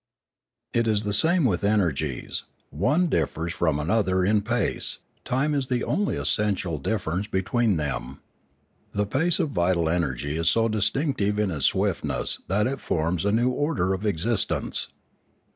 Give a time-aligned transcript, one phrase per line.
[0.73, 5.83] It is the same with energies; one differs from another in pace; time is the
[5.83, 8.19] only essential difference between them.
[8.93, 13.31] The pace of vital energy is so distinctive in its swiftness that it forms a
[13.31, 14.87] new order of existence.